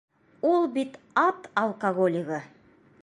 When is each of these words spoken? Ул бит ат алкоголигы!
Ул 0.51 0.63
бит 0.77 0.97
ат 1.25 1.47
алкоголигы! 1.65 2.41